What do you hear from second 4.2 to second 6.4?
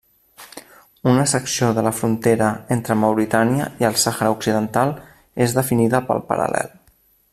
Occidental és definida pel